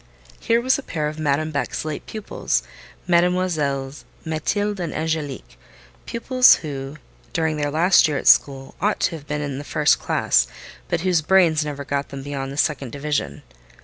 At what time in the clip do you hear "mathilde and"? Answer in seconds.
4.25-4.93